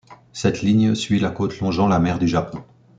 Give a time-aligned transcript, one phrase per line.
[0.33, 2.63] Cette ligne suit la cote longeant la mer du Japon.